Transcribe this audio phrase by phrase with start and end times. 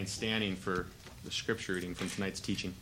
[0.00, 0.86] remain standing for
[1.24, 2.72] the scripture reading from tonight's teaching.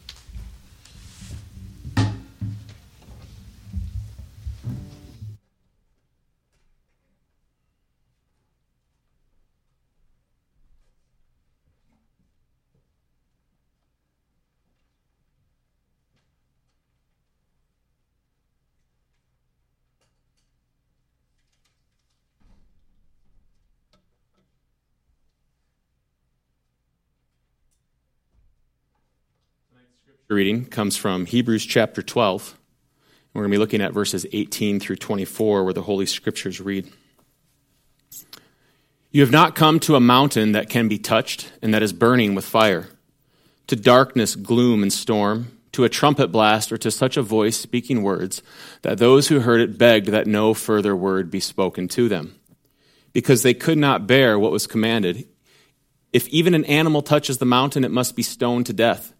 [30.31, 32.55] Reading comes from Hebrews chapter 12.
[33.33, 36.87] We're going to be looking at verses 18 through 24, where the Holy Scriptures read
[39.11, 42.35] You have not come to a mountain that can be touched and that is burning
[42.35, 42.91] with fire,
[43.69, 48.03] to darkness, gloom, and storm, to a trumpet blast, or to such a voice speaking
[48.03, 48.43] words
[48.83, 52.39] that those who heard it begged that no further word be spoken to them,
[53.15, 55.27] because they could not bear what was commanded.
[56.13, 59.15] If even an animal touches the mountain, it must be stoned to death.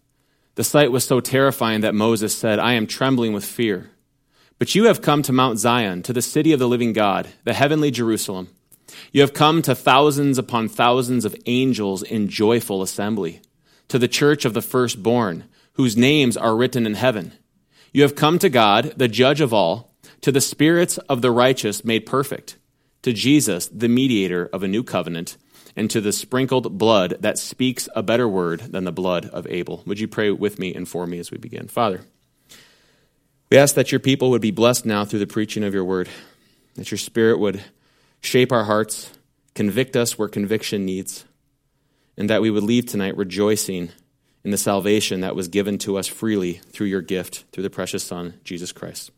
[0.55, 3.91] The sight was so terrifying that Moses said, I am trembling with fear.
[4.57, 7.53] But you have come to Mount Zion, to the city of the living God, the
[7.53, 8.49] heavenly Jerusalem.
[9.11, 13.41] You have come to thousands upon thousands of angels in joyful assembly,
[13.87, 17.31] to the church of the firstborn, whose names are written in heaven.
[17.93, 21.85] You have come to God, the judge of all, to the spirits of the righteous
[21.85, 22.57] made perfect,
[23.03, 25.37] to Jesus, the mediator of a new covenant
[25.79, 29.81] and to the sprinkled blood that speaks a better word than the blood of Abel.
[29.85, 31.69] Would you pray with me and for me as we begin?
[31.69, 32.01] Father,
[33.49, 36.09] we ask that your people would be blessed now through the preaching of your word,
[36.75, 37.63] that your spirit would
[38.19, 39.09] shape our hearts,
[39.55, 41.23] convict us where conviction needs,
[42.17, 43.87] and that we would leave tonight rejoicing
[44.43, 48.03] in the salvation that was given to us freely through your gift, through the precious
[48.03, 49.11] Son, Jesus Christ.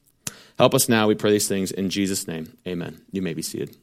[0.60, 2.56] Help us now, we pray these things in Jesus' name.
[2.68, 3.02] Amen.
[3.12, 3.76] You may be seated.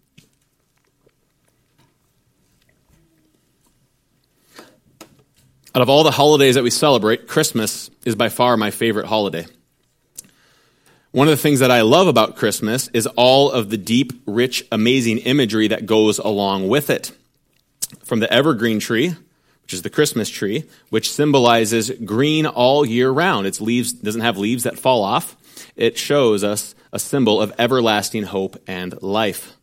[5.78, 9.46] Out of all the holidays that we celebrate, Christmas is by far my favorite holiday.
[11.12, 14.66] One of the things that I love about Christmas is all of the deep, rich,
[14.72, 17.12] amazing imagery that goes along with it.
[18.02, 19.14] From the evergreen tree,
[19.62, 23.46] which is the Christmas tree, which symbolizes green all year round.
[23.46, 25.36] Its leaves doesn't have leaves that fall off.
[25.76, 29.56] It shows us a symbol of everlasting hope and life.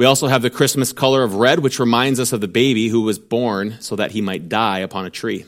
[0.00, 3.02] We also have the Christmas color of red, which reminds us of the baby who
[3.02, 5.44] was born so that he might die upon a tree.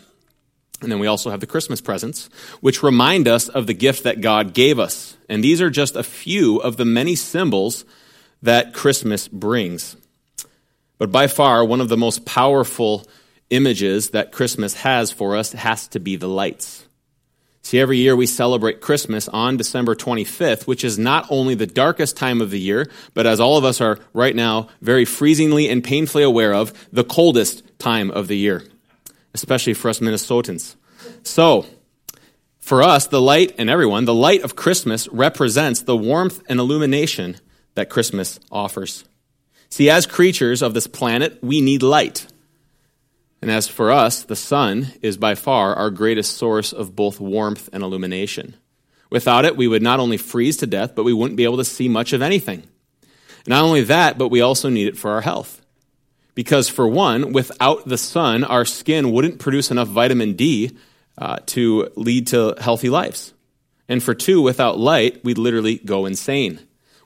[0.83, 2.29] And then we also have the Christmas presents,
[2.61, 5.17] which remind us of the gift that God gave us.
[5.27, 7.87] And these are just a few of the many symbols
[8.43, 9.97] that Christmas brings.
[10.99, 13.07] But by far, one of the most powerful
[13.49, 16.87] images that Christmas has for us has to be the lights.
[17.62, 22.17] See, every year we celebrate Christmas on December 25th, which is not only the darkest
[22.17, 25.83] time of the year, but as all of us are right now very freezingly and
[25.83, 28.65] painfully aware of, the coldest time of the year,
[29.33, 30.75] especially for us Minnesotans.
[31.22, 31.67] So,
[32.59, 37.37] for us, the light, and everyone, the light of Christmas represents the warmth and illumination
[37.75, 39.05] that Christmas offers.
[39.69, 42.27] See, as creatures of this planet, we need light.
[43.42, 47.69] And as for us, the sun is by far our greatest source of both warmth
[47.72, 48.54] and illumination.
[49.10, 51.64] Without it, we would not only freeze to death, but we wouldn't be able to
[51.64, 52.62] see much of anything.
[53.48, 55.60] Not only that, but we also need it for our health.
[56.36, 60.78] Because, for one, without the sun, our skin wouldn't produce enough vitamin D
[61.19, 63.34] uh, to lead to healthy lives.
[63.88, 66.60] And for two, without light, we'd literally go insane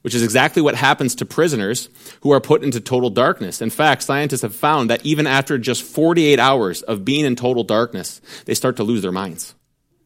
[0.06, 1.88] which is exactly what happens to prisoners
[2.20, 3.60] who are put into total darkness.
[3.60, 7.64] In fact, scientists have found that even after just 48 hours of being in total
[7.64, 9.56] darkness, they start to lose their minds.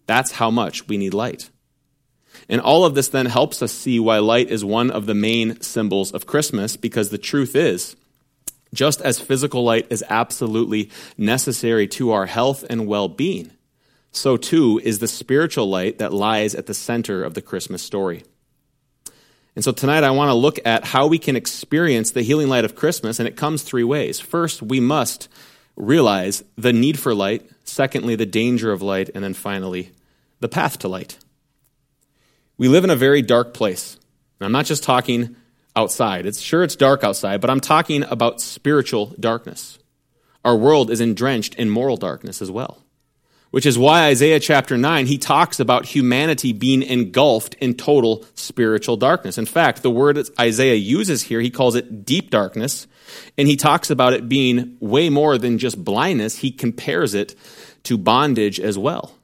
[0.06, 1.50] That's how much we need light.
[2.48, 5.60] And all of this then helps us see why light is one of the main
[5.60, 7.94] symbols of Christmas, because the truth is,
[8.72, 13.50] just as physical light is absolutely necessary to our health and well being,
[14.12, 18.22] so too is the spiritual light that lies at the center of the Christmas story.
[19.56, 22.64] And so tonight I want to look at how we can experience the healing light
[22.64, 24.20] of Christmas, and it comes three ways.
[24.20, 25.28] First, we must
[25.76, 27.48] realize the need for light.
[27.64, 29.10] Secondly, the danger of light.
[29.14, 29.92] And then finally,
[30.40, 31.18] the path to light.
[32.58, 33.98] We live in a very dark place.
[34.38, 35.36] And I'm not just talking
[35.74, 36.26] outside.
[36.26, 39.78] It's sure it's dark outside, but I'm talking about spiritual darkness.
[40.44, 42.82] Our world is drenched in moral darkness as well
[43.50, 48.96] which is why Isaiah chapter 9, he talks about humanity being engulfed in total spiritual
[48.96, 49.38] darkness.
[49.38, 52.86] In fact, the word that Isaiah uses here, he calls it deep darkness,
[53.36, 56.36] and he talks about it being way more than just blindness.
[56.36, 57.34] He compares it
[57.84, 59.14] to bondage as well.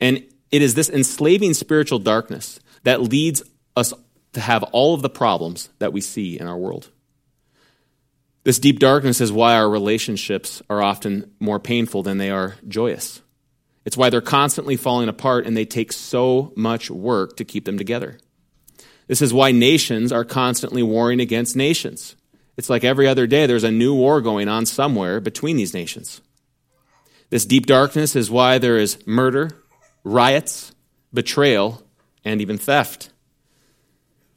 [0.00, 3.42] And it is this enslaving spiritual darkness that leads
[3.76, 3.94] us
[4.34, 6.90] to have all of the problems that we see in our world.
[8.44, 13.22] This deep darkness is why our relationships are often more painful than they are joyous.
[13.86, 17.78] It's why they're constantly falling apart and they take so much work to keep them
[17.78, 18.18] together.
[19.06, 22.16] This is why nations are constantly warring against nations.
[22.56, 26.20] It's like every other day there's a new war going on somewhere between these nations.
[27.30, 29.50] This deep darkness is why there is murder,
[30.04, 30.72] riots,
[31.12, 31.82] betrayal,
[32.24, 33.10] and even theft.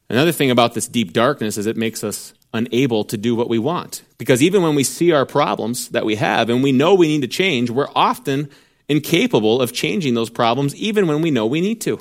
[0.10, 3.60] Another thing about this deep darkness is it makes us unable to do what we
[3.60, 4.04] want.
[4.18, 7.22] Because even when we see our problems that we have and we know we need
[7.22, 8.50] to change, we're often
[8.90, 12.00] incapable of changing those problems even when we know we need to.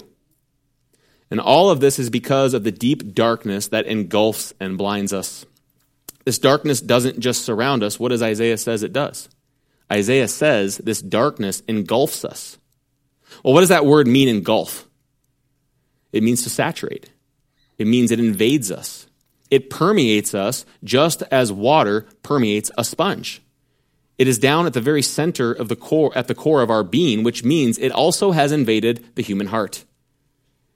[1.30, 5.44] And all of this is because of the deep darkness that engulfs and blinds us.
[6.24, 7.98] This darkness doesn't just surround us.
[7.98, 9.28] What does Isaiah says it does?
[9.92, 12.58] Isaiah says this darkness engulfs us.
[13.44, 14.88] Well, what does that word mean engulf?
[16.12, 17.10] It means to saturate.
[17.78, 19.05] It means it invades us.
[19.50, 23.42] It permeates us just as water permeates a sponge.
[24.18, 26.82] It is down at the very center of the core, at the core of our
[26.82, 29.84] being, which means it also has invaded the human heart.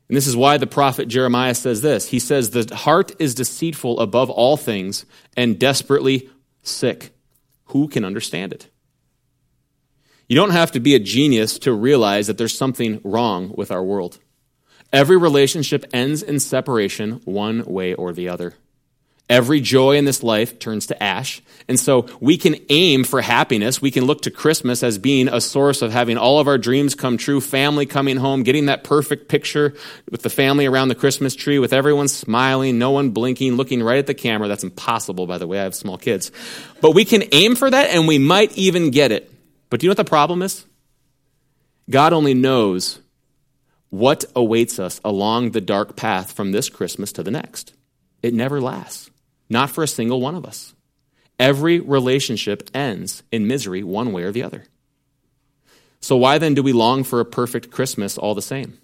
[0.09, 2.09] And this is why the prophet Jeremiah says this.
[2.09, 5.07] He says, The heart is deceitful above all things
[5.37, 6.29] and desperately
[6.63, 7.13] sick.
[7.67, 8.69] Who can understand it?
[10.29, 13.83] You don't have to be a genius to realize that there's something wrong with our
[13.83, 14.19] world.
[14.93, 18.55] Every relationship ends in separation one way or the other.
[19.29, 21.41] Every joy in this life turns to ash.
[21.69, 23.81] And so we can aim for happiness.
[23.81, 26.97] We can look to Christmas as being a source of having all of our dreams
[26.97, 29.75] come true, family coming home, getting that perfect picture
[30.11, 34.01] with the family around the Christmas tree, with everyone smiling, no one blinking, looking right
[34.01, 34.49] at the camera.
[34.49, 35.61] That's impossible, by the way.
[35.61, 36.33] I have small kids.
[36.81, 39.33] But we can aim for that and we might even get it.
[39.69, 40.67] But do you know what the problem is?
[41.89, 42.99] God only knows
[43.91, 47.75] what awaits us along the dark path from this Christmas to the next.
[48.23, 49.11] It never lasts.
[49.49, 50.75] Not for a single one of us.
[51.39, 54.65] Every relationship ends in misery one way or the other.
[56.01, 58.79] So, why then do we long for a perfect Christmas all the same?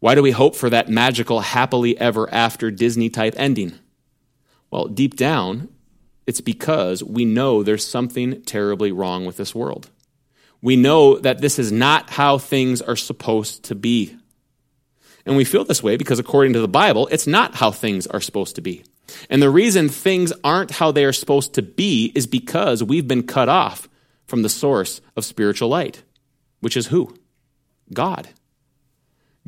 [0.00, 3.78] Why do we hope for that magical, happily ever after Disney type ending?
[4.70, 5.68] Well, deep down,
[6.26, 9.90] it's because we know there's something terribly wrong with this world.
[10.62, 14.16] We know that this is not how things are supposed to be.
[15.24, 18.20] And we feel this way because, according to the Bible, it's not how things are
[18.20, 18.84] supposed to be.
[19.28, 23.26] And the reason things aren't how they are supposed to be is because we've been
[23.26, 23.88] cut off
[24.26, 26.02] from the source of spiritual light,
[26.60, 27.14] which is who?
[27.92, 28.28] God.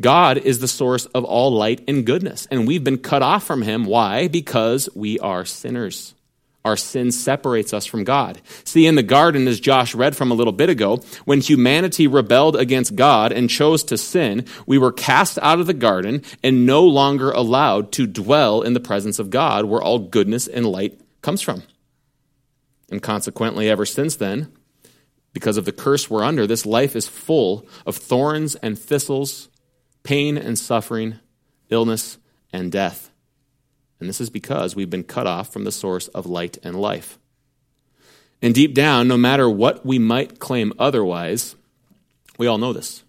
[0.00, 3.62] God is the source of all light and goodness, and we've been cut off from
[3.62, 3.84] Him.
[3.84, 4.26] Why?
[4.26, 6.14] Because we are sinners.
[6.64, 8.40] Our sin separates us from God.
[8.64, 12.54] See, in the garden, as Josh read from a little bit ago, when humanity rebelled
[12.54, 16.84] against God and chose to sin, we were cast out of the garden and no
[16.84, 21.42] longer allowed to dwell in the presence of God, where all goodness and light comes
[21.42, 21.64] from.
[22.90, 24.52] And consequently, ever since then,
[25.32, 29.48] because of the curse we're under, this life is full of thorns and thistles,
[30.02, 31.18] pain and suffering,
[31.70, 32.18] illness
[32.52, 33.11] and death.
[34.02, 37.18] And this is because we've been cut off from the source of light and life.
[38.42, 41.54] And deep down, no matter what we might claim otherwise,
[42.36, 43.04] we all know this.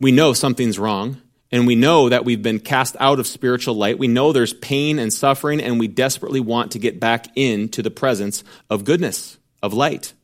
[0.00, 1.20] We know something's wrong,
[1.52, 3.98] and we know that we've been cast out of spiritual light.
[3.98, 7.90] We know there's pain and suffering, and we desperately want to get back into the
[7.90, 10.14] presence of goodness, of light.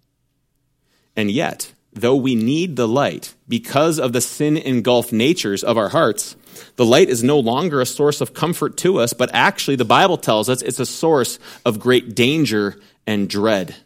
[1.14, 5.88] And yet, though we need the light because of the sin engulfed natures of our
[5.88, 6.36] hearts,
[6.76, 10.16] the light is no longer a source of comfort to us, but actually, the Bible
[10.16, 13.76] tells us it's a source of great danger and dread.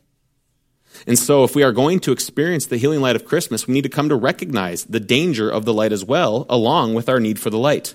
[1.06, 3.82] And so, if we are going to experience the healing light of Christmas, we need
[3.82, 7.38] to come to recognize the danger of the light as well, along with our need
[7.38, 7.94] for the light.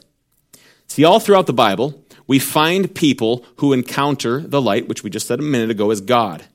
[0.87, 5.27] See, all throughout the Bible, we find people who encounter the light, which we just
[5.27, 6.45] said a minute ago, is God.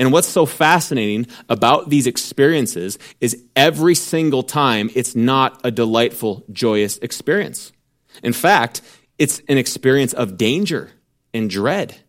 [0.00, 6.42] And what's so fascinating about these experiences is every single time it's not a delightful,
[6.50, 7.70] joyous experience.
[8.22, 8.80] In fact,
[9.18, 10.90] it's an experience of danger
[11.34, 12.00] and dread,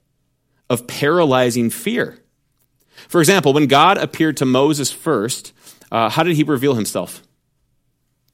[0.69, 2.17] of paralyzing fear.
[3.10, 5.51] For example, when God appeared to Moses first,
[5.91, 7.21] uh, how did he reveal himself?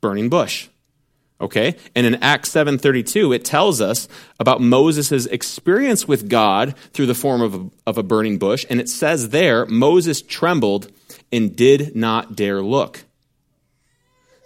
[0.01, 0.67] Burning bush.
[1.39, 1.75] Okay?
[1.95, 4.07] And in Acts 7:32 it tells us
[4.39, 8.79] about Moses' experience with God through the form of a, of a burning bush and
[8.79, 10.91] it says there Moses trembled
[11.31, 13.03] and did not dare look.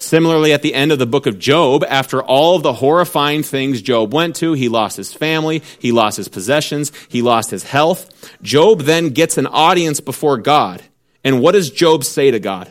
[0.01, 3.83] Similarly, at the end of the book of Job, after all of the horrifying things
[3.83, 8.09] Job went to, he lost his family, he lost his possessions, he lost his health.
[8.41, 10.81] Job then gets an audience before God.
[11.23, 12.67] And what does Job say to God?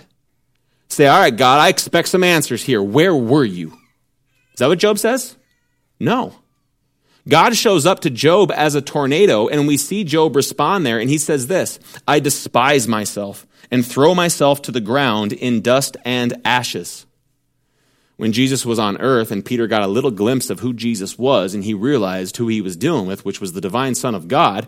[0.88, 2.82] Say, all right, God, I expect some answers here.
[2.82, 3.78] Where were you?
[4.60, 5.36] Is that what Job says?
[5.98, 6.34] No.
[7.26, 11.08] God shows up to Job as a tornado, and we see Job respond there, and
[11.08, 16.38] he says this I despise myself and throw myself to the ground in dust and
[16.44, 17.06] ashes.
[18.18, 21.54] When Jesus was on earth and Peter got a little glimpse of who Jesus was
[21.54, 24.66] and he realized who he was dealing with, which was the divine Son of God,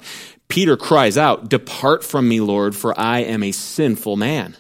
[0.49, 4.57] Peter cries out, Depart from me, Lord, for I am a sinful man.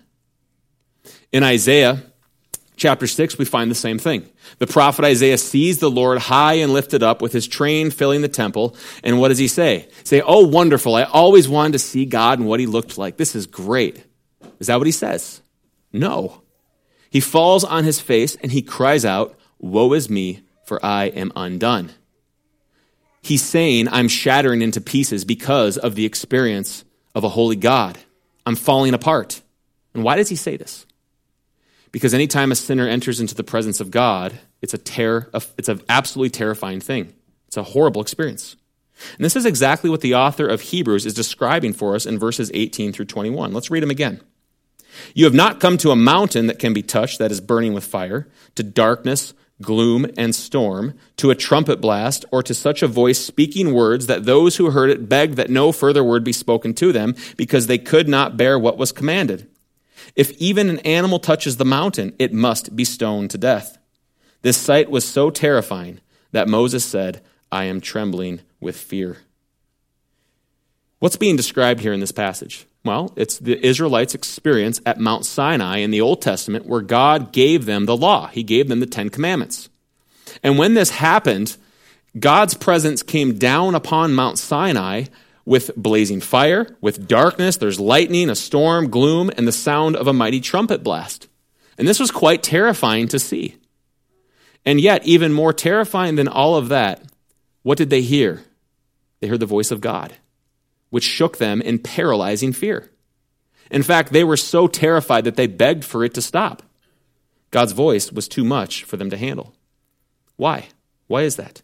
[1.33, 2.03] In Isaiah
[2.83, 4.29] chapter 6, we find the same thing.
[4.59, 8.29] The prophet Isaiah sees the Lord high and lifted up with his train filling the
[8.29, 8.77] temple.
[9.05, 9.89] And what does he say?
[10.05, 10.97] Say, Oh, wonderful.
[10.97, 13.17] I always wanted to see God and what he looked like.
[13.17, 14.05] This is great.
[14.59, 15.41] Is that what he says?
[15.93, 16.43] No.
[17.09, 21.33] He falls on his face and he cries out, Woe is me, for I am
[21.37, 21.93] undone.
[23.23, 26.85] He's saying, I'm shattering into pieces because of the experience
[27.15, 27.97] of a holy God.
[28.45, 29.41] I'm falling apart.
[29.95, 30.85] And why does he say this?
[31.93, 34.81] Because anytime a sinner enters into the presence of God, it's a
[35.59, 37.13] it's an absolutely terrifying thing.
[37.47, 38.57] It's a horrible experience.
[39.17, 42.51] And this is exactly what the author of Hebrews is describing for us in verses
[42.55, 43.53] 18 through 21.
[43.53, 44.21] Let's read them again.
[45.15, 47.85] You have not come to a mountain that can be touched, that is burning with
[47.85, 53.19] fire, to darkness, gloom, and storm, to a trumpet blast, or to such a voice
[53.19, 56.93] speaking words that those who heard it begged that no further word be spoken to
[56.93, 59.49] them, because they could not bear what was commanded.
[60.17, 63.79] If even an animal touches the mountain, it must be stoned to death.
[64.43, 66.01] This sight was so terrifying
[66.33, 69.19] that Moses said, I am trembling with fear.
[70.99, 72.67] What's being described here in this passage?
[72.85, 77.65] Well, it's the Israelites' experience at Mount Sinai in the Old Testament where God gave
[77.65, 78.27] them the law.
[78.29, 79.69] He gave them the Ten Commandments.
[80.43, 81.57] And when this happened,
[82.19, 85.05] God's presence came down upon Mount Sinai
[85.45, 90.13] with blazing fire, with darkness, there's lightning, a storm, gloom, and the sound of a
[90.13, 91.29] mighty trumpet blast.
[91.79, 93.57] And this was quite terrifying to see.
[94.65, 97.03] And yet, even more terrifying than all of that,
[97.63, 98.43] what did they hear?
[99.21, 100.13] They heard the voice of God
[100.93, 102.91] which shook them in paralyzing fear.
[103.71, 106.63] In fact, they were so terrified that they begged for it to stop.
[107.51, 109.55] God's voice was too much for them to handle.
[110.37, 110.69] Why?
[111.07, 111.63] Why is that?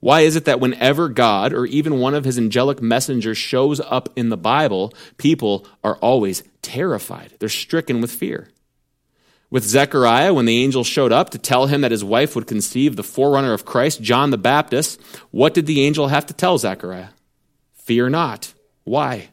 [0.00, 4.08] Why is it that whenever God or even one of his angelic messengers shows up
[4.16, 7.34] in the Bible, people are always terrified?
[7.38, 8.48] They're stricken with fear.
[9.50, 12.96] With Zechariah, when the angel showed up to tell him that his wife would conceive
[12.96, 15.00] the forerunner of Christ, John the Baptist,
[15.30, 17.08] what did the angel have to tell Zechariah?
[17.72, 18.52] Fear not.
[18.84, 19.30] Why?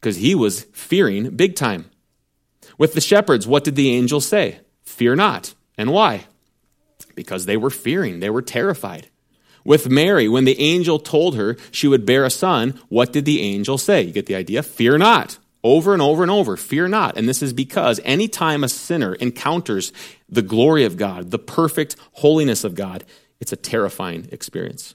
[0.00, 1.90] Because he was fearing big time.
[2.78, 4.60] With the shepherds, what did the angel say?
[4.82, 5.54] Fear not.
[5.76, 6.24] And why?
[7.14, 9.10] Because they were fearing, they were terrified.
[9.66, 13.40] With Mary, when the angel told her she would bear a son, what did the
[13.40, 14.02] angel say?
[14.02, 14.62] You get the idea?
[14.62, 15.38] Fear not.
[15.64, 17.16] Over and over and over, fear not.
[17.16, 19.92] And this is because anytime a sinner encounters
[20.28, 23.02] the glory of God, the perfect holiness of God,
[23.40, 24.94] it's a terrifying experience.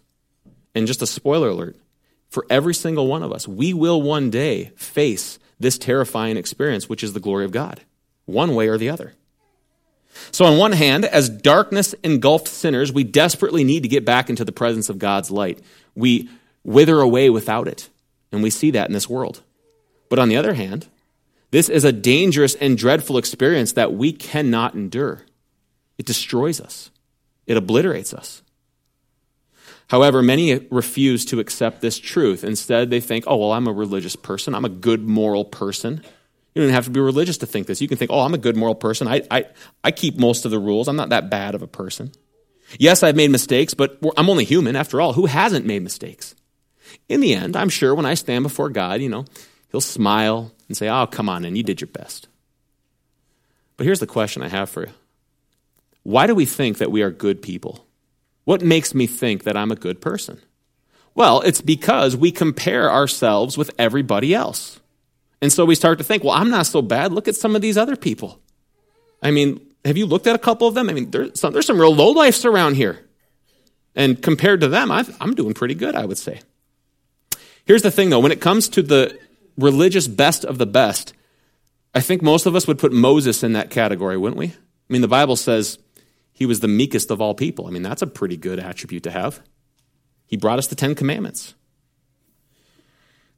[0.74, 1.76] And just a spoiler alert
[2.30, 3.46] for every single one of us.
[3.46, 7.82] We will one day face this terrifying experience, which is the glory of God,
[8.24, 9.16] one way or the other.
[10.32, 14.46] So, on one hand, as darkness engulfed sinners, we desperately need to get back into
[14.46, 15.60] the presence of God's light.
[15.96, 16.30] We
[16.64, 17.90] wither away without it,
[18.32, 19.42] and we see that in this world.
[20.10, 20.88] But on the other hand,
[21.52, 25.24] this is a dangerous and dreadful experience that we cannot endure.
[25.98, 26.90] It destroys us,
[27.46, 28.42] it obliterates us.
[29.88, 32.46] However, many refuse to accept this truth.
[32.46, 34.56] Instead, they think, oh, well, I'm a religious person.
[34.56, 36.02] I'm a good moral person.
[36.54, 37.82] You don't even have to be religious to think this.
[37.82, 39.08] You can think, oh, I'm a good moral person.
[39.08, 39.46] I, I,
[39.84, 40.88] I keep most of the rules.
[40.88, 42.12] I'm not that bad of a person.
[42.78, 45.14] Yes, I've made mistakes, but I'm only human after all.
[45.14, 46.36] Who hasn't made mistakes?
[47.08, 49.26] In the end, I'm sure when I stand before God, you know,
[49.72, 52.28] He'll smile and say, oh, come on in, you did your best.
[53.78, 54.94] But here's the question I have for you
[56.04, 57.86] Why do we think that we are good people?
[58.44, 60.42] What makes me think that I'm a good person?
[61.16, 64.81] Well, it's because we compare ourselves with everybody else.
[65.42, 67.12] And so we start to think, well, I'm not so bad.
[67.12, 68.40] Look at some of these other people.
[69.24, 70.90] I mean, have you looked at a couple of them?
[70.90, 73.00] I mean, there's some, there's some real lowlifes around here.
[73.96, 76.42] And compared to them, i I'm doing pretty good, I would say.
[77.66, 79.18] Here's the thing, though when it comes to the
[79.58, 81.14] religious best of the best,
[81.94, 84.48] I think most of us would put Moses in that category, wouldn't we?
[84.48, 84.54] I
[84.90, 85.78] mean, the Bible says
[86.32, 87.68] he was the meekest of all people.
[87.68, 89.42] I mean, that's a pretty good attribute to have.
[90.26, 91.54] He brought us the Ten Commandments.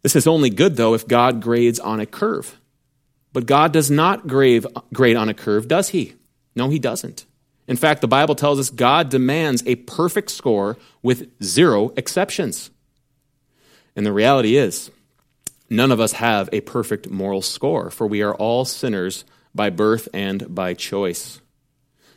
[0.03, 2.59] This is only good, though, if God grades on a curve.
[3.31, 6.13] But God does not grade, grade on a curve, does he?
[6.55, 7.25] No, he doesn't.
[7.67, 12.69] In fact, the Bible tells us God demands a perfect score with zero exceptions.
[13.95, 14.91] And the reality is,
[15.69, 19.23] none of us have a perfect moral score, for we are all sinners
[19.55, 21.39] by birth and by choice.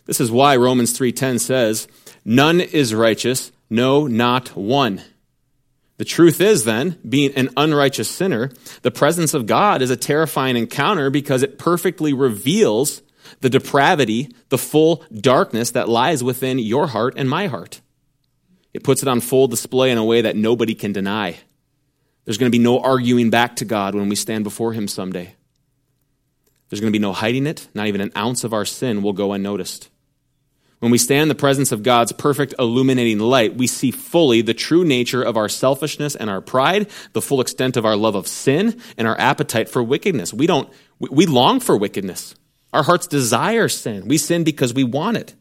[0.07, 1.87] This is why Romans 3:10 says,
[2.25, 5.03] "None is righteous, No, not one.
[5.99, 8.51] The truth is, then, being an unrighteous sinner,
[8.83, 13.03] the presence of God is a terrifying encounter because it perfectly reveals
[13.41, 17.81] the depravity, the full darkness that lies within your heart and my heart.
[18.75, 21.39] It puts it on full display in a way that nobody can deny.
[22.25, 25.35] There's going to be no arguing back to God when we stand before Him someday.
[26.69, 27.69] There's going to be no hiding it.
[27.75, 29.89] Not even an ounce of our sin will go unnoticed.
[30.79, 34.55] When we stand in the presence of God's perfect illuminating light, we see fully the
[34.55, 38.27] true nature of our selfishness and our pride, the full extent of our love of
[38.27, 40.35] sin, and our appetite for wickedness.
[40.35, 40.69] We don't,
[40.99, 42.35] we long for wickedness.
[42.75, 44.07] Our hearts desire sin.
[44.07, 45.35] We sin because we want it.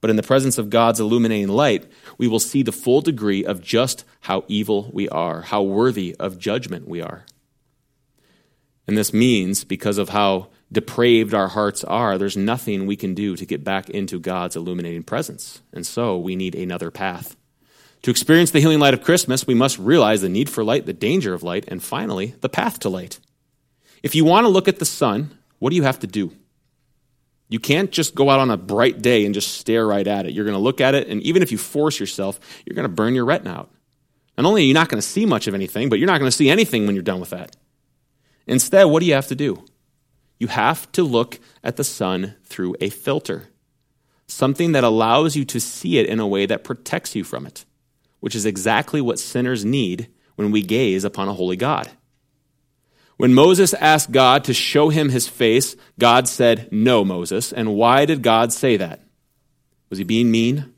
[0.00, 3.60] But in the presence of God's illuminating light, we will see the full degree of
[3.60, 7.26] just how evil we are, how worthy of judgment we are.
[8.86, 13.36] And this means, because of how depraved our hearts are, there's nothing we can do
[13.36, 15.62] to get back into God's illuminating presence.
[15.72, 17.36] And so we need another path.
[18.02, 20.92] To experience the healing light of Christmas, we must realize the need for light, the
[20.92, 23.18] danger of light, and finally, the path to light.
[24.02, 26.32] If you want to look at the sun, what do you have to do?
[27.48, 30.32] You can't just go out on a bright day and just stare right at it.
[30.32, 32.88] You're going to look at it, and even if you force yourself, you're going to
[32.88, 33.70] burn your retina out.
[34.38, 36.30] Not only are you not going to see much of anything, but you're not going
[36.30, 37.56] to see anything when you're done with that.
[38.46, 39.62] Instead, what do you have to do?
[40.40, 43.50] You have to look at the sun through a filter,
[44.26, 47.66] something that allows you to see it in a way that protects you from it,
[48.20, 51.90] which is exactly what sinners need when we gaze upon a holy God.
[53.18, 57.52] When Moses asked God to show him his face, God said, No, Moses.
[57.52, 59.02] And why did God say that?
[59.90, 60.72] Was he being mean?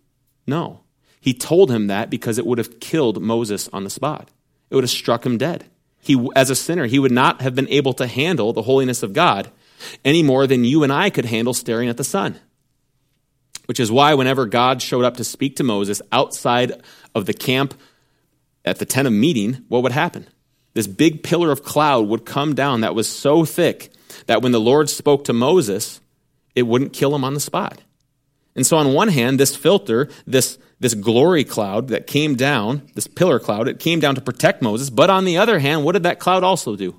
[0.45, 0.81] No.
[1.21, 4.28] He told him that because it would have killed Moses on the spot.
[4.71, 5.66] It would have struck him dead
[6.03, 9.13] he, as a sinner, he would not have been able to handle the holiness of
[9.13, 9.51] God
[10.05, 12.41] any more than you and I could handle staring at the sun.
[13.67, 16.83] Which is why, whenever God showed up to speak to Moses outside
[17.15, 17.75] of the camp
[18.65, 20.27] at the tent of meeting, what would happen?
[20.75, 23.93] This big pillar of cloud would come down that was so thick
[24.27, 26.01] that when the Lord spoke to Moses,
[26.57, 27.81] it wouldn't kill him on the spot.
[28.57, 33.07] And so, on one hand, this filter, this this glory cloud that came down, this
[33.07, 34.90] pillar cloud, it came down to protect Moses.
[34.90, 36.97] But on the other hand, what did that cloud also do?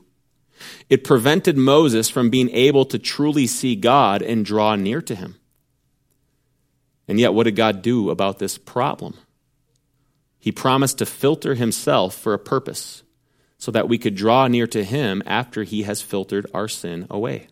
[0.90, 5.36] It prevented Moses from being able to truly see God and draw near to him.
[7.10, 9.16] And yet, what did God do about this problem?
[10.40, 13.04] He promised to filter himself for a purpose
[13.58, 17.48] so that we could draw near to him after he has filtered our sin away.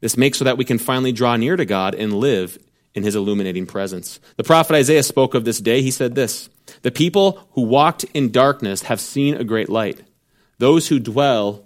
[0.00, 2.58] This makes so that we can finally draw near to God and live
[2.96, 4.18] in his illuminating presence.
[4.36, 5.82] The prophet Isaiah spoke of this day.
[5.82, 6.48] He said this
[6.82, 10.00] The people who walked in darkness have seen a great light.
[10.58, 11.62] Those who dwell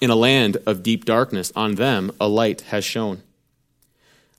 [0.00, 3.22] in a land of deep darkness, on them a light has shone.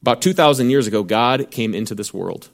[0.01, 2.49] About 2,000 years ago, God came into this world.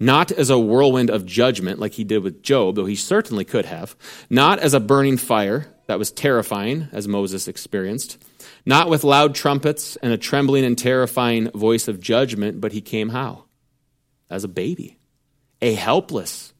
[0.00, 3.64] Not as a whirlwind of judgment like he did with Job, though he certainly could
[3.64, 3.96] have.
[4.30, 8.22] Not as a burning fire that was terrifying, as Moses experienced
[8.68, 13.08] not with loud trumpets and a trembling and terrifying voice of judgment, but he came
[13.08, 13.44] how?
[14.28, 14.98] As a baby,
[15.62, 16.52] a helpless,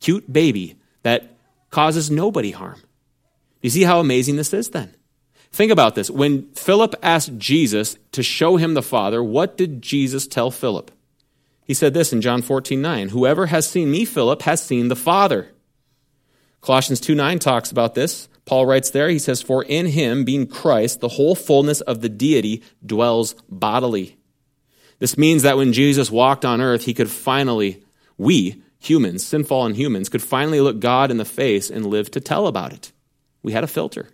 [0.00, 1.36] cute baby that
[1.70, 2.82] causes nobody harm.
[3.60, 4.92] You see how amazing this is then?
[5.52, 6.10] Think about this.
[6.10, 10.90] When Philip asked Jesus to show him the Father, what did Jesus tell Philip?
[11.64, 14.96] He said this in John 14 9 Whoever has seen me, Philip, has seen the
[14.96, 15.52] Father.
[16.60, 18.28] Colossians 2 9 talks about this.
[18.44, 22.08] Paul writes there, he says, For in him, being Christ, the whole fullness of the
[22.08, 24.18] deity dwells bodily.
[24.98, 27.82] This means that when Jesus walked on earth, he could finally,
[28.18, 32.20] we, humans, sin fallen humans, could finally look God in the face and live to
[32.20, 32.92] tell about it.
[33.42, 34.08] We had a filter.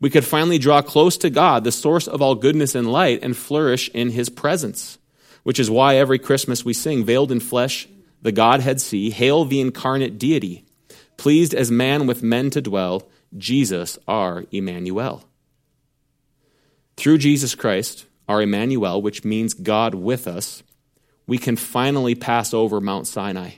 [0.00, 3.36] We could finally draw close to God, the source of all goodness and light, and
[3.36, 4.98] flourish in his presence,
[5.42, 7.88] which is why every Christmas we sing, Veiled in flesh,
[8.22, 10.64] the Godhead see, Hail the incarnate deity,
[11.16, 15.24] pleased as man with men to dwell Jesus, our Emmanuel.
[16.96, 20.62] Through Jesus Christ, our Emmanuel, which means God with us,
[21.26, 23.52] we can finally pass over Mount Sinai,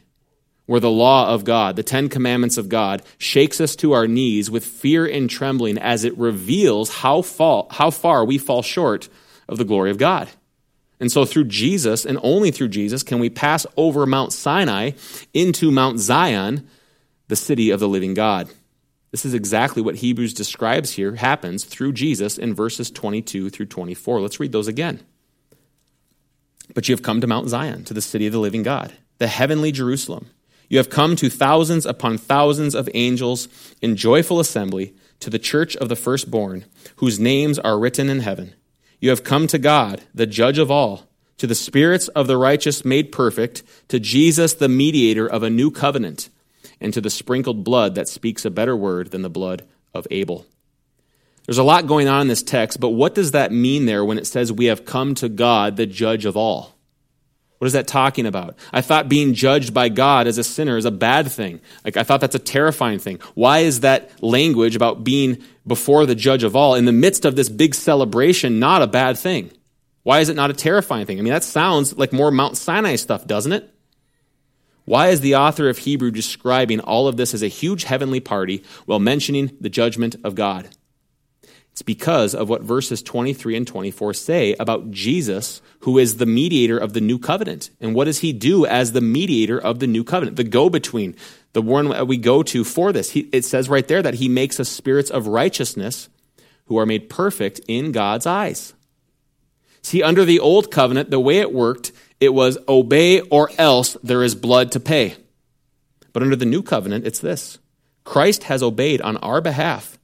[0.67, 4.51] where the law of God, the Ten Commandments of God, shakes us to our knees
[4.51, 9.09] with fear and trembling as it reveals how, fall, how far we fall short
[9.49, 10.29] of the glory of God.
[10.99, 14.91] And so, through Jesus, and only through Jesus, can we pass over Mount Sinai
[15.33, 16.69] into Mount Zion,
[17.29, 18.51] the city of the living God.
[19.11, 24.21] This is exactly what Hebrews describes here happens through Jesus in verses 22 through 24.
[24.21, 25.01] Let's read those again.
[26.75, 29.27] But you have come to Mount Zion, to the city of the living God, the
[29.27, 30.31] heavenly Jerusalem.
[30.69, 33.49] You have come to thousands upon thousands of angels
[33.83, 36.65] in joyful assembly to the church of the firstborn,
[36.97, 38.55] whose names are written in heaven.
[39.01, 42.85] You have come to God, the judge of all, to the spirits of the righteous
[42.85, 46.29] made perfect, to Jesus, the mediator of a new covenant,
[46.81, 50.47] and to the sprinkled blood that speaks a better word than the blood of Abel.
[51.47, 54.19] There's a lot going on in this text, but what does that mean there when
[54.19, 56.77] it says we have come to God, the judge of all?
[57.59, 58.57] What is that talking about?
[58.73, 61.61] I thought being judged by God as a sinner is a bad thing.
[61.85, 63.19] Like I thought that's a terrifying thing.
[63.35, 67.37] Why is that language about being before the judge of all in the midst of
[67.37, 69.51] this big celebration not a bad thing?
[70.05, 71.19] Why is it not a terrifying thing?
[71.19, 73.69] I mean, that sounds like more Mount Sinai stuff, doesn't it?
[74.85, 78.65] Why is the author of Hebrew describing all of this as a huge heavenly party
[78.87, 80.69] while mentioning the judgment of God?
[81.73, 86.77] It's because of what verses 23 and 24 say about Jesus, who is the mediator
[86.77, 87.71] of the new covenant.
[87.81, 91.17] And what does he do as the mediator of the new covenant, the go between,
[91.53, 93.13] the one we go to for this?
[93.13, 96.09] He, it says right there that he makes us spirits of righteousness
[96.67, 98.75] who are made perfect in God's eyes.
[99.83, 104.23] See, under the old covenant, the way it worked, it was obey or else there
[104.23, 105.17] is blood to pay.
[106.13, 107.59] But under the new covenant, it's this
[108.05, 109.99] Christ has obeyed on our behalf,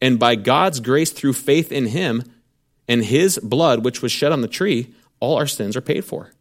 [0.00, 2.22] and by God's grace through faith in him
[2.88, 6.32] and his blood, which was shed on the tree, all our sins are paid for.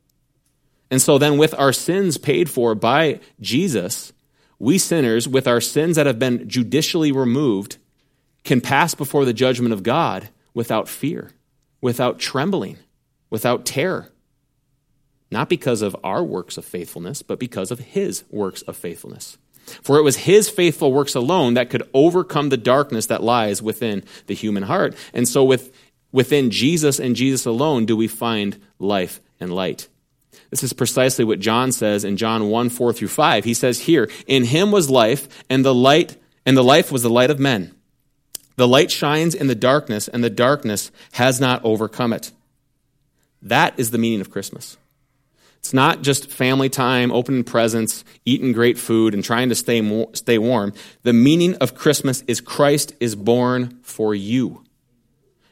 [0.90, 4.14] And so then, with our sins paid for by Jesus,
[4.60, 7.78] we sinners, with our sins that have been judicially removed,
[8.46, 11.32] can pass before the judgment of God without fear
[11.82, 12.78] without trembling,
[13.30, 14.10] without terror.
[15.30, 19.38] Not because of our works of faithfulness, but because of his works of faithfulness.
[19.82, 24.04] For it was his faithful works alone that could overcome the darkness that lies within
[24.28, 24.96] the human heart.
[25.14, 25.76] And so, with,
[26.14, 29.88] within Jesus and Jesus alone, do we find life and light.
[30.50, 33.44] This is precisely what John says in John 1 4 through 5.
[33.44, 37.10] He says here, In him was life, and the light, and the life was the
[37.10, 37.74] light of men.
[38.56, 42.32] The light shines in the darkness, and the darkness has not overcome it.
[43.42, 44.78] That is the meaning of Christmas.
[45.68, 50.38] It's not just family time, opening presents, eating great food, and trying to stay, stay
[50.38, 50.72] warm.
[51.04, 54.64] The meaning of Christmas is Christ is born for you.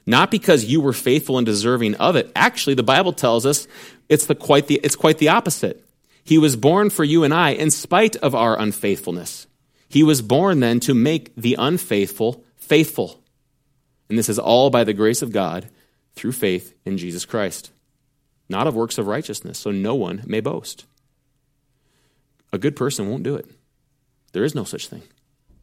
[0.05, 2.31] Not because you were faithful and deserving of it.
[2.33, 3.67] Actually, the Bible tells us
[4.07, 5.83] it's, the, quite, the, it's quite the opposite.
[6.23, 9.47] He was born for you and I in spite of our unfaithfulness.
[9.89, 13.19] He was born then to make the unfaithful faithful.
[14.07, 15.67] And this is all by the grace of God
[16.15, 17.71] through faith in Jesus Christ,
[18.49, 20.85] not of works of righteousness, so no one may boast.
[22.53, 23.49] A good person won't do it.
[24.33, 25.03] There is no such thing.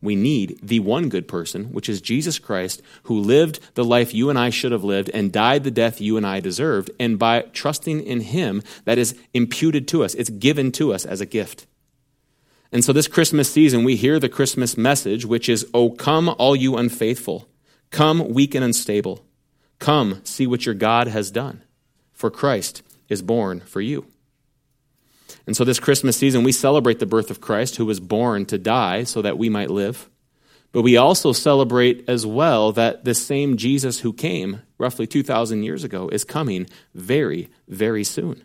[0.02, 4.30] We need the one good person, which is Jesus Christ, who lived the life you
[4.30, 6.90] and I should have lived and died the death you and I deserved.
[6.98, 11.20] And by trusting in him, that is imputed to us, it's given to us as
[11.20, 11.66] a gift.
[12.72, 16.56] And so this Christmas season, we hear the Christmas message, which is, Oh, come, all
[16.56, 17.48] you unfaithful.
[17.90, 19.24] Come, weak and unstable.
[19.78, 21.62] Come, see what your God has done.
[22.22, 24.06] For Christ is born for you.
[25.44, 28.58] And so this Christmas season, we celebrate the birth of Christ, who was born to
[28.58, 30.08] die so that we might live.
[30.70, 35.82] But we also celebrate as well that the same Jesus who came roughly 2,000 years
[35.82, 38.44] ago is coming very, very soon.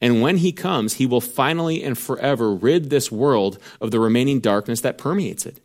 [0.00, 4.40] And when he comes, he will finally and forever rid this world of the remaining
[4.40, 5.60] darkness that permeates it.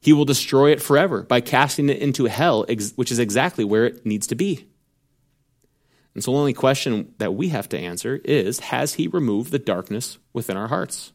[0.00, 4.06] He will destroy it forever by casting it into hell, which is exactly where it
[4.06, 4.69] needs to be.
[6.14, 9.58] And so the only question that we have to answer is Has he removed the
[9.58, 11.12] darkness within our hearts?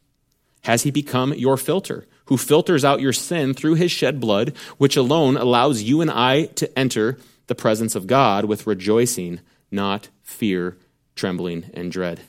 [0.62, 4.96] Has he become your filter, who filters out your sin through his shed blood, which
[4.96, 10.76] alone allows you and I to enter the presence of God with rejoicing, not fear,
[11.14, 12.20] trembling, and dread?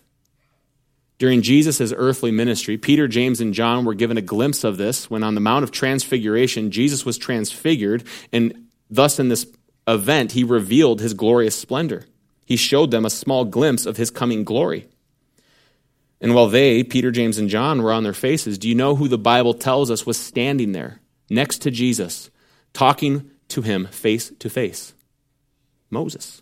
[1.17, 5.23] During Jesus' earthly ministry, Peter, James, and John were given a glimpse of this when
[5.23, 9.47] on the Mount of Transfiguration, Jesus was transfigured, and thus in this
[9.87, 12.05] event, he revealed his glorious splendor.
[12.47, 14.87] He showed them a small glimpse of his coming glory.
[16.21, 19.09] And while they, Peter, James, and John, were on their faces, do you know who
[19.09, 22.29] the Bible tells us was standing there next to Jesus,
[22.71, 24.93] talking to him face to face?
[25.89, 26.41] Moses.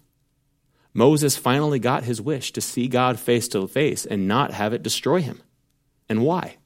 [0.94, 4.84] Moses finally got his wish to see God face to face and not have it
[4.84, 5.42] destroy him.
[6.08, 6.58] And why?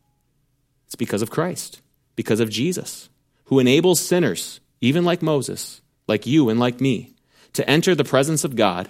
[0.86, 1.82] It's because of Christ,
[2.18, 3.10] because of Jesus,
[3.46, 7.16] who enables sinners, even like Moses, like you and like me,
[7.54, 8.90] to enter the presence of God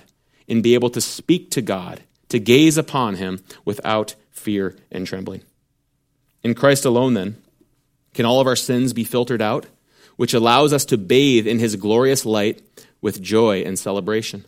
[0.49, 5.43] and be able to speak to God, to gaze upon him without fear and trembling.
[6.43, 7.41] In Christ alone, then,
[8.13, 9.67] can all of our sins be filtered out,
[10.15, 12.61] which allows us to bathe in his glorious light
[13.01, 14.45] with joy and celebration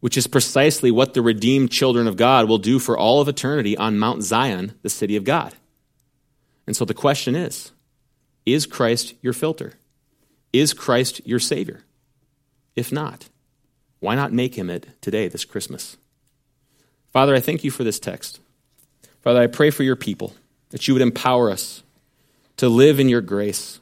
[0.00, 3.76] which is precisely what the redeemed children of God will do for all of eternity
[3.76, 5.54] on Mount Zion, the city of God.
[6.66, 7.72] And so the question is
[8.44, 9.74] Is Christ your filter?
[10.52, 11.80] Is Christ your Savior?
[12.74, 13.28] If not,
[14.00, 15.96] why not make him it today, this Christmas?
[17.12, 18.40] Father, I thank you for this text.
[19.22, 20.34] Father, I pray for your people
[20.70, 21.82] that you would empower us
[22.58, 23.80] to live in your grace,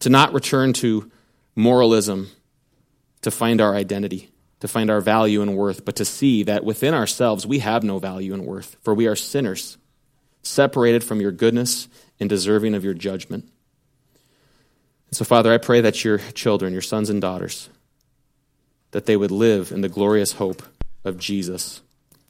[0.00, 1.10] to not return to
[1.54, 2.30] moralism
[3.22, 6.92] to find our identity, to find our value and worth, but to see that within
[6.92, 9.78] ourselves we have no value and worth, for we are sinners,
[10.42, 11.88] separated from your goodness
[12.20, 13.48] and deserving of your judgment.
[15.08, 17.68] And so, Father, I pray that your children, your sons and daughters,
[18.92, 20.62] that they would live in the glorious hope
[21.04, 21.82] of Jesus,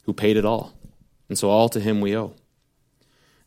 [0.04, 0.72] who paid it all.
[1.28, 2.34] And so, all to him we owe.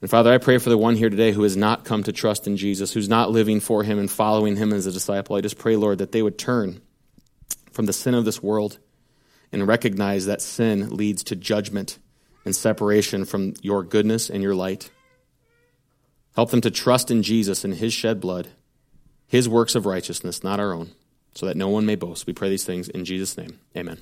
[0.01, 2.45] And Father, I pray for the one here today who has not come to trust
[2.45, 5.35] in Jesus, who's not living for him and following him as a disciple.
[5.35, 6.81] I just pray, Lord, that they would turn
[7.71, 8.77] from the sin of this world
[9.51, 11.97] and recognize that sin leads to judgment
[12.43, 14.91] and separation from your goodness and your light.
[16.35, 18.49] Help them to trust in Jesus and his shed blood,
[19.27, 20.91] his works of righteousness, not our own,
[21.35, 22.25] so that no one may boast.
[22.25, 23.59] We pray these things in Jesus' name.
[23.75, 24.01] Amen.